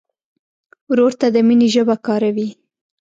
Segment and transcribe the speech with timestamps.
[0.89, 2.49] ورور ته د مینې ژبه کاروې.